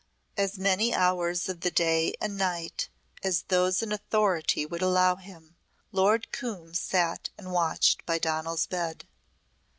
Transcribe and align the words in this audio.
As 0.35 0.57
many 0.57 0.95
hours 0.95 1.47
of 1.47 1.61
the 1.61 1.69
day 1.69 2.15
and 2.19 2.35
night 2.35 2.89
as 3.21 3.43
those 3.49 3.83
in 3.83 3.91
authority 3.91 4.65
would 4.65 4.81
allow 4.81 5.17
him 5.17 5.55
Lord 5.91 6.31
Coombe 6.31 6.73
sat 6.73 7.29
and 7.37 7.51
watched 7.51 8.03
by 8.07 8.17
Donal's 8.17 8.65
bed. 8.65 9.05